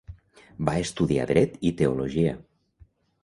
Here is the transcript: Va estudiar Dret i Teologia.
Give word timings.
Va 0.69 0.73
estudiar 0.85 1.27
Dret 1.31 1.61
i 1.71 1.73
Teologia. 1.83 2.33